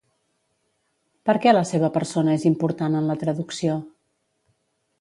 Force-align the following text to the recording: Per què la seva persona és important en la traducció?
Per 1.29 1.35
què 1.43 1.53
la 1.53 1.61
seva 1.73 1.91
persona 1.99 2.35
és 2.39 2.47
important 2.51 2.99
en 3.01 3.13
la 3.13 3.19
traducció? 3.25 3.77